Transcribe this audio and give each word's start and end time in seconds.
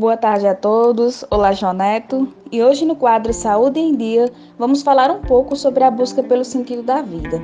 Boa 0.00 0.16
tarde 0.16 0.46
a 0.46 0.54
todos. 0.54 1.26
Olá, 1.30 1.52
Joneto. 1.52 2.26
E 2.50 2.62
hoje 2.62 2.86
no 2.86 2.96
quadro 2.96 3.34
Saúde 3.34 3.78
em 3.78 3.94
Dia, 3.94 4.32
vamos 4.58 4.80
falar 4.80 5.10
um 5.10 5.20
pouco 5.20 5.54
sobre 5.54 5.84
a 5.84 5.90
busca 5.90 6.22
pelo 6.22 6.42
sentido 6.42 6.82
da 6.82 7.02
vida, 7.02 7.38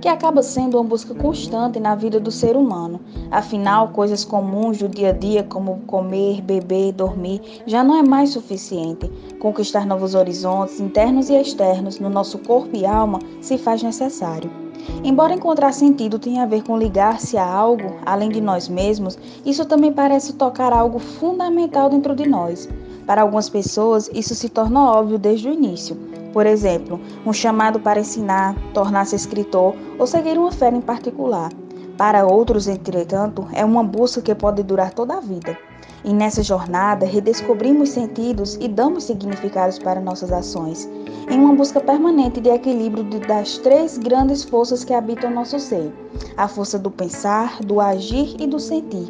que 0.00 0.06
acaba 0.06 0.40
sendo 0.40 0.76
uma 0.76 0.84
busca 0.84 1.12
constante 1.16 1.80
na 1.80 1.96
vida 1.96 2.20
do 2.20 2.30
ser 2.30 2.56
humano. 2.56 3.00
Afinal, 3.28 3.88
coisas 3.88 4.24
comuns 4.24 4.78
do 4.78 4.88
dia 4.88 5.08
a 5.08 5.12
dia, 5.12 5.42
como 5.42 5.80
comer, 5.88 6.40
beber, 6.42 6.92
dormir, 6.92 7.42
já 7.66 7.82
não 7.82 7.96
é 7.98 8.04
mais 8.04 8.30
suficiente. 8.30 9.10
Conquistar 9.40 9.84
novos 9.84 10.14
horizontes 10.14 10.78
internos 10.78 11.28
e 11.28 11.34
externos 11.34 11.98
no 11.98 12.08
nosso 12.08 12.38
corpo 12.38 12.70
e 12.76 12.86
alma 12.86 13.18
se 13.40 13.58
faz 13.58 13.82
necessário. 13.82 14.65
Embora 15.02 15.34
encontrar 15.34 15.72
sentido 15.72 16.18
tenha 16.18 16.42
a 16.42 16.46
ver 16.46 16.62
com 16.62 16.76
ligar-se 16.76 17.36
a 17.36 17.44
algo 17.44 17.96
além 18.04 18.28
de 18.28 18.40
nós 18.40 18.68
mesmos, 18.68 19.18
isso 19.44 19.64
também 19.64 19.92
parece 19.92 20.32
tocar 20.32 20.72
algo 20.72 20.98
fundamental 20.98 21.88
dentro 21.88 22.14
de 22.14 22.26
nós. 22.28 22.68
Para 23.06 23.22
algumas 23.22 23.48
pessoas, 23.48 24.10
isso 24.12 24.34
se 24.34 24.48
torna 24.48 24.90
óbvio 24.90 25.18
desde 25.18 25.48
o 25.48 25.52
início. 25.52 25.96
Por 26.32 26.44
exemplo, 26.44 27.00
um 27.24 27.32
chamado 27.32 27.80
para 27.80 28.00
ensinar, 28.00 28.54
tornar-se 28.74 29.16
escritor 29.16 29.74
ou 29.98 30.06
seguir 30.06 30.36
uma 30.36 30.52
fé 30.52 30.68
em 30.68 30.80
particular. 30.80 31.50
Para 31.96 32.26
outros, 32.26 32.68
entretanto, 32.68 33.46
é 33.52 33.64
uma 33.64 33.82
busca 33.82 34.20
que 34.20 34.34
pode 34.34 34.62
durar 34.62 34.92
toda 34.92 35.14
a 35.14 35.20
vida. 35.20 35.56
E 36.04 36.12
nessa 36.12 36.42
jornada, 36.42 37.04
redescobrimos 37.04 37.90
sentidos 37.90 38.56
e 38.60 38.68
damos 38.68 39.04
significados 39.04 39.78
para 39.78 40.00
nossas 40.00 40.32
ações 40.32 40.88
em 41.28 41.38
uma 41.38 41.54
busca 41.54 41.80
permanente 41.80 42.40
de 42.40 42.48
equilíbrio 42.48 43.04
das 43.26 43.58
três 43.58 43.98
grandes 43.98 44.44
forças 44.44 44.84
que 44.84 44.94
habitam 44.94 45.30
nosso 45.30 45.58
ser: 45.58 45.92
a 46.36 46.46
força 46.46 46.78
do 46.78 46.90
pensar, 46.90 47.60
do 47.60 47.80
agir 47.80 48.36
e 48.38 48.46
do 48.46 48.60
sentir. 48.60 49.06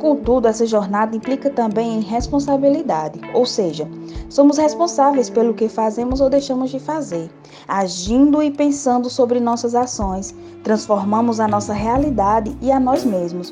Contudo, 0.00 0.48
essa 0.48 0.66
jornada 0.66 1.16
implica 1.16 1.48
também 1.48 1.96
em 1.96 2.00
responsabilidade, 2.00 3.20
ou 3.32 3.46
seja, 3.46 3.88
somos 4.28 4.58
responsáveis 4.58 5.30
pelo 5.30 5.54
que 5.54 5.66
fazemos 5.66 6.20
ou 6.20 6.28
deixamos 6.28 6.70
de 6.70 6.78
fazer. 6.78 7.30
Agindo 7.66 8.42
e 8.42 8.50
pensando 8.50 9.08
sobre 9.08 9.40
nossas 9.40 9.74
ações, 9.74 10.34
transformamos 10.62 11.40
a 11.40 11.48
nossa 11.48 11.72
realidade 11.72 12.54
e 12.60 12.70
a 12.70 12.78
nós 12.78 13.02
mesmos, 13.02 13.50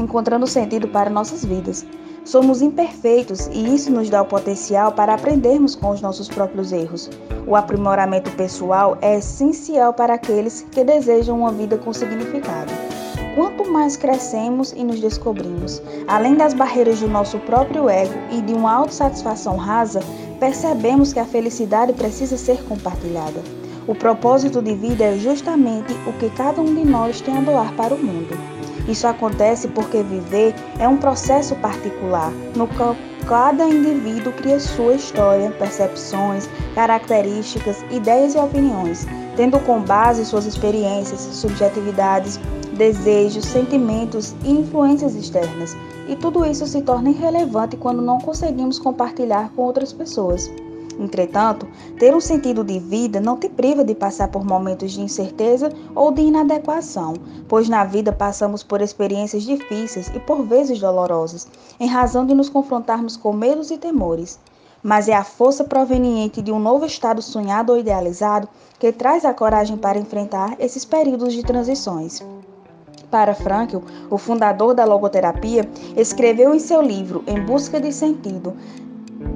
encontrando 0.00 0.46
sentido 0.46 0.88
para 0.88 1.10
nossas 1.10 1.44
vidas. 1.44 1.86
Somos 2.24 2.60
imperfeitos 2.60 3.46
e 3.48 3.74
isso 3.74 3.90
nos 3.90 4.10
dá 4.10 4.22
o 4.22 4.26
potencial 4.26 4.92
para 4.92 5.14
aprendermos 5.14 5.74
com 5.74 5.90
os 5.90 6.00
nossos 6.00 6.28
próprios 6.28 6.72
erros. 6.72 7.10
O 7.46 7.56
aprimoramento 7.56 8.30
pessoal 8.32 8.98
é 9.00 9.18
essencial 9.18 9.92
para 9.94 10.14
aqueles 10.14 10.66
que 10.70 10.84
desejam 10.84 11.38
uma 11.40 11.50
vida 11.50 11.78
com 11.78 11.92
significado. 11.92 12.72
Quanto 13.34 13.70
mais 13.70 13.96
crescemos 13.96 14.72
e 14.72 14.84
nos 14.84 15.00
descobrimos, 15.00 15.80
além 16.06 16.34
das 16.34 16.52
barreiras 16.52 17.00
do 17.00 17.08
nosso 17.08 17.38
próprio 17.40 17.88
ego 17.88 18.14
e 18.30 18.42
de 18.42 18.52
uma 18.52 18.72
autossatisfação 18.72 19.56
rasa, 19.56 20.00
percebemos 20.38 21.12
que 21.12 21.20
a 21.20 21.24
felicidade 21.24 21.92
precisa 21.92 22.36
ser 22.36 22.62
compartilhada. 22.64 23.40
O 23.86 23.94
propósito 23.94 24.60
de 24.60 24.74
vida 24.74 25.04
é 25.04 25.18
justamente 25.18 25.92
o 26.06 26.12
que 26.14 26.28
cada 26.30 26.60
um 26.60 26.74
de 26.74 26.84
nós 26.84 27.20
tem 27.20 27.36
a 27.36 27.40
doar 27.40 27.72
para 27.74 27.94
o 27.94 27.98
mundo. 27.98 28.59
Isso 28.90 29.06
acontece 29.06 29.68
porque 29.68 30.02
viver 30.02 30.52
é 30.80 30.88
um 30.88 30.96
processo 30.96 31.54
particular, 31.56 32.32
no 32.56 32.66
qual 32.66 32.96
cada 33.28 33.64
indivíduo 33.64 34.32
cria 34.32 34.58
sua 34.58 34.94
história, 34.94 35.48
percepções, 35.52 36.48
características, 36.74 37.84
ideias 37.92 38.34
e 38.34 38.38
opiniões, 38.38 39.06
tendo 39.36 39.60
com 39.60 39.80
base 39.80 40.24
suas 40.24 40.44
experiências, 40.44 41.20
subjetividades, 41.20 42.40
desejos, 42.76 43.44
sentimentos 43.44 44.34
e 44.42 44.50
influências 44.50 45.14
externas. 45.14 45.76
E 46.08 46.16
tudo 46.16 46.44
isso 46.44 46.66
se 46.66 46.82
torna 46.82 47.10
irrelevante 47.10 47.76
quando 47.76 48.02
não 48.02 48.18
conseguimos 48.18 48.80
compartilhar 48.80 49.52
com 49.54 49.62
outras 49.62 49.92
pessoas. 49.92 50.50
Entretanto, 51.00 51.66
ter 51.98 52.14
um 52.14 52.20
sentido 52.20 52.62
de 52.62 52.78
vida 52.78 53.18
não 53.20 53.38
te 53.38 53.48
priva 53.48 53.82
de 53.82 53.94
passar 53.94 54.28
por 54.28 54.44
momentos 54.44 54.92
de 54.92 55.00
incerteza 55.00 55.72
ou 55.94 56.12
de 56.12 56.20
inadequação, 56.20 57.14
pois 57.48 57.70
na 57.70 57.84
vida 57.84 58.12
passamos 58.12 58.62
por 58.62 58.82
experiências 58.82 59.44
difíceis 59.44 60.08
e 60.14 60.20
por 60.20 60.42
vezes 60.42 60.78
dolorosas, 60.78 61.48
em 61.80 61.86
razão 61.86 62.26
de 62.26 62.34
nos 62.34 62.50
confrontarmos 62.50 63.16
com 63.16 63.32
medos 63.32 63.70
e 63.70 63.78
temores. 63.78 64.38
Mas 64.82 65.08
é 65.08 65.14
a 65.14 65.24
força 65.24 65.64
proveniente 65.64 66.42
de 66.42 66.52
um 66.52 66.58
novo 66.58 66.84
estado 66.84 67.22
sonhado 67.22 67.72
ou 67.72 67.78
idealizado 67.78 68.46
que 68.78 68.92
traz 68.92 69.24
a 69.24 69.32
coragem 69.32 69.78
para 69.78 69.98
enfrentar 69.98 70.54
esses 70.58 70.84
períodos 70.84 71.32
de 71.32 71.42
transições. 71.42 72.22
Para 73.10 73.34
Frankl, 73.34 73.78
o 74.10 74.16
fundador 74.16 74.74
da 74.74 74.84
logoterapia, 74.84 75.68
escreveu 75.96 76.54
em 76.54 76.58
seu 76.58 76.80
livro 76.80 77.24
Em 77.26 77.40
Busca 77.40 77.80
de 77.80 77.92
Sentido 77.92 78.54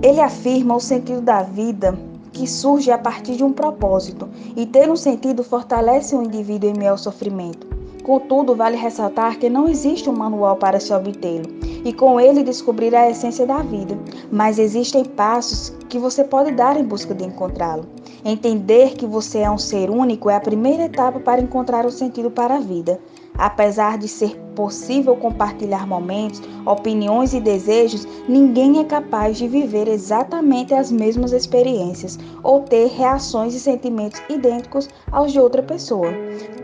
ele 0.05 0.21
afirma 0.21 0.77
o 0.77 0.81
sentido 0.81 1.23
da 1.23 1.41
vida 1.41 1.99
que 2.31 2.47
surge 2.47 2.91
a 2.91 2.99
partir 2.99 3.37
de 3.37 3.45
um 3.45 3.53
propósito, 3.53 4.29
e 4.55 4.67
ter 4.67 4.91
um 4.91 4.97
sentido 4.97 5.43
fortalece 5.43 6.15
o 6.15 6.23
indivíduo 6.23 6.69
em 6.69 6.75
meio 6.77 6.91
ao 6.91 6.99
sofrimento. 6.99 7.67
Contudo, 8.03 8.55
vale 8.55 8.77
ressaltar 8.77 9.39
que 9.39 9.49
não 9.49 9.67
existe 9.67 10.11
um 10.11 10.13
manual 10.13 10.57
para 10.57 10.79
se 10.79 10.93
obtê-lo 10.93 11.49
e 11.85 11.91
com 11.91 12.21
ele 12.21 12.43
descobrir 12.43 12.95
a 12.95 13.09
essência 13.09 13.47
da 13.47 13.63
vida, 13.63 13.97
mas 14.31 14.59
existem 14.59 15.05
passos 15.05 15.71
que 15.89 15.99
você 15.99 16.23
pode 16.23 16.51
dar 16.51 16.79
em 16.79 16.85
busca 16.85 17.15
de 17.15 17.25
encontrá-lo. 17.25 17.87
Entender 18.27 18.95
que 18.95 19.05
você 19.05 19.41
é 19.41 19.51
um 19.51 19.59
ser 19.59 19.91
único 19.91 20.31
é 20.31 20.37
a 20.37 20.41
primeira 20.41 20.85
etapa 20.85 21.21
para 21.21 21.43
encontrar 21.43 21.85
o 21.85 21.91
sentido 21.91 22.31
para 22.31 22.55
a 22.55 22.61
vida. 22.61 22.99
Apesar 23.37 23.99
de 23.99 24.09
ser 24.09 24.35
possível 24.57 25.15
compartilhar 25.15 25.87
momentos, 25.87 26.41
opiniões 26.65 27.35
e 27.35 27.41
desejos, 27.41 28.09
ninguém 28.27 28.81
é 28.81 28.85
capaz 28.85 29.37
de 29.37 29.47
viver 29.47 29.89
exatamente 29.89 30.73
as 30.73 30.91
mesmas 30.91 31.33
experiências 31.33 32.19
ou 32.43 32.61
ter 32.61 32.87
reações 32.87 33.55
e 33.55 33.61
sentimentos 33.61 34.23
idênticos 34.31 34.89
aos 35.13 35.31
de 35.31 35.39
outra 35.39 35.63
pessoa. 35.63 36.09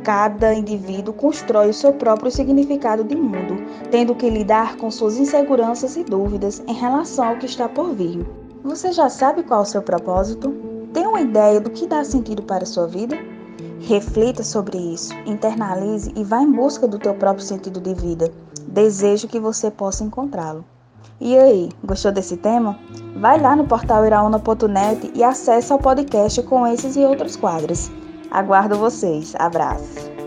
Cada 0.02 0.54
indivíduo 0.54 1.12
constrói 1.12 1.68
o 1.68 1.74
seu 1.74 1.92
próprio 1.92 2.30
significado 2.30 3.04
de 3.04 3.16
mundo, 3.16 3.62
tendo 3.90 4.14
que 4.14 4.30
lidar 4.30 4.76
com 4.76 4.90
suas 4.90 5.18
inseguranças 5.18 5.94
e 5.94 6.04
dúvidas 6.04 6.62
em 6.66 6.72
relação 6.72 7.28
ao 7.28 7.36
que 7.36 7.44
está 7.44 7.68
por 7.68 7.92
vir. 7.92 8.26
Você 8.64 8.92
já 8.92 9.10
sabe 9.10 9.42
qual 9.42 9.60
é 9.60 9.62
o 9.64 9.66
seu 9.66 9.82
propósito? 9.82 10.69
Tem 10.92 11.06
uma 11.06 11.20
ideia 11.20 11.60
do 11.60 11.70
que 11.70 11.86
dá 11.86 12.02
sentido 12.04 12.42
para 12.42 12.64
a 12.64 12.66
sua 12.66 12.86
vida? 12.86 13.16
Reflita 13.80 14.42
sobre 14.42 14.76
isso, 14.76 15.12
internalize 15.26 16.12
e 16.16 16.22
vá 16.24 16.42
em 16.42 16.50
busca 16.50 16.86
do 16.86 16.98
teu 16.98 17.14
próprio 17.14 17.44
sentido 17.44 17.80
de 17.80 17.94
vida. 17.94 18.30
Desejo 18.66 19.28
que 19.28 19.40
você 19.40 19.70
possa 19.70 20.04
encontrá-lo. 20.04 20.64
E 21.20 21.36
aí, 21.36 21.68
gostou 21.84 22.12
desse 22.12 22.36
tema? 22.36 22.78
Vai 23.16 23.40
lá 23.40 23.54
no 23.54 23.66
portal 23.66 24.06
iraúna.net 24.06 25.12
e 25.14 25.22
acesse 25.22 25.72
ao 25.72 25.78
podcast 25.78 26.42
com 26.42 26.66
esses 26.66 26.96
e 26.96 27.00
outros 27.00 27.36
quadros. 27.36 27.90
Aguardo 28.30 28.76
vocês. 28.76 29.34
Abraço. 29.38 30.19